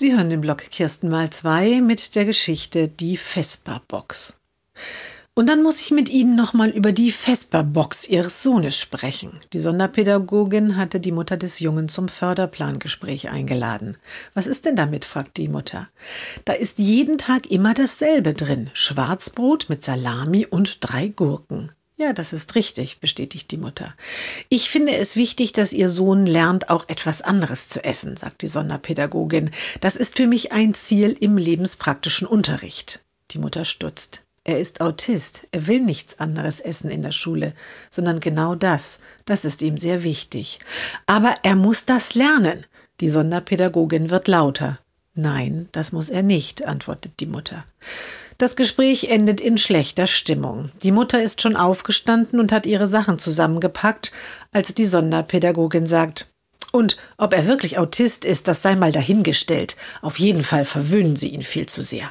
Sie 0.00 0.16
hören 0.16 0.30
den 0.30 0.40
Blog 0.40 0.58
Kirsten 0.70 1.08
mal 1.08 1.28
zwei 1.30 1.80
mit 1.80 2.14
der 2.14 2.24
Geschichte 2.24 2.86
Die 2.86 3.16
Vesperbox. 3.16 4.34
Und 5.34 5.48
dann 5.48 5.64
muss 5.64 5.80
ich 5.80 5.90
mit 5.90 6.08
Ihnen 6.08 6.36
nochmal 6.36 6.68
über 6.68 6.92
die 6.92 7.10
Vesperbox 7.10 8.08
Ihres 8.08 8.44
Sohnes 8.44 8.78
sprechen. 8.78 9.32
Die 9.52 9.58
Sonderpädagogin 9.58 10.76
hatte 10.76 11.00
die 11.00 11.10
Mutter 11.10 11.36
des 11.36 11.58
Jungen 11.58 11.88
zum 11.88 12.06
Förderplangespräch 12.06 13.28
eingeladen. 13.30 13.96
Was 14.34 14.46
ist 14.46 14.66
denn 14.66 14.76
damit? 14.76 15.04
fragt 15.04 15.36
die 15.36 15.48
Mutter. 15.48 15.88
Da 16.44 16.52
ist 16.52 16.78
jeden 16.78 17.18
Tag 17.18 17.50
immer 17.50 17.74
dasselbe 17.74 18.34
drin. 18.34 18.70
Schwarzbrot 18.74 19.68
mit 19.68 19.84
Salami 19.84 20.46
und 20.46 20.78
drei 20.80 21.08
Gurken. 21.08 21.72
Ja, 22.00 22.12
das 22.12 22.32
ist 22.32 22.54
richtig, 22.54 23.00
bestätigt 23.00 23.50
die 23.50 23.56
Mutter. 23.56 23.92
Ich 24.48 24.70
finde 24.70 24.94
es 24.94 25.16
wichtig, 25.16 25.52
dass 25.52 25.72
Ihr 25.72 25.88
Sohn 25.88 26.26
lernt, 26.26 26.70
auch 26.70 26.88
etwas 26.88 27.22
anderes 27.22 27.68
zu 27.68 27.82
essen, 27.82 28.16
sagt 28.16 28.42
die 28.42 28.48
Sonderpädagogin. 28.48 29.50
Das 29.80 29.96
ist 29.96 30.16
für 30.16 30.28
mich 30.28 30.52
ein 30.52 30.74
Ziel 30.74 31.16
im 31.18 31.36
lebenspraktischen 31.36 32.28
Unterricht. 32.28 33.00
Die 33.32 33.40
Mutter 33.40 33.64
stutzt. 33.64 34.22
Er 34.44 34.60
ist 34.60 34.80
Autist, 34.80 35.48
er 35.50 35.66
will 35.66 35.80
nichts 35.80 36.20
anderes 36.20 36.60
essen 36.60 36.88
in 36.88 37.02
der 37.02 37.10
Schule, 37.10 37.52
sondern 37.90 38.20
genau 38.20 38.54
das. 38.54 39.00
Das 39.24 39.44
ist 39.44 39.60
ihm 39.60 39.76
sehr 39.76 40.04
wichtig. 40.04 40.60
Aber 41.06 41.34
er 41.42 41.56
muss 41.56 41.84
das 41.84 42.14
lernen. 42.14 42.64
Die 43.00 43.08
Sonderpädagogin 43.08 44.08
wird 44.08 44.28
lauter. 44.28 44.78
Nein, 45.14 45.68
das 45.72 45.90
muss 45.90 46.10
er 46.10 46.22
nicht, 46.22 46.64
antwortet 46.64 47.14
die 47.18 47.26
Mutter. 47.26 47.64
Das 48.38 48.54
Gespräch 48.54 49.10
endet 49.10 49.40
in 49.40 49.58
schlechter 49.58 50.06
Stimmung. 50.06 50.70
Die 50.84 50.92
Mutter 50.92 51.20
ist 51.20 51.42
schon 51.42 51.56
aufgestanden 51.56 52.38
und 52.38 52.52
hat 52.52 52.66
ihre 52.66 52.86
Sachen 52.86 53.18
zusammengepackt, 53.18 54.12
als 54.52 54.72
die 54.74 54.84
Sonderpädagogin 54.84 55.86
sagt, 55.86 56.32
und 56.70 56.98
ob 57.16 57.32
er 57.32 57.46
wirklich 57.46 57.78
Autist 57.78 58.24
ist, 58.24 58.46
das 58.46 58.62
sei 58.62 58.76
mal 58.76 58.92
dahingestellt. 58.92 59.76
Auf 60.02 60.18
jeden 60.18 60.44
Fall 60.44 60.64
verwöhnen 60.64 61.16
Sie 61.16 61.30
ihn 61.30 61.42
viel 61.42 61.66
zu 61.66 61.82
sehr. 61.82 62.10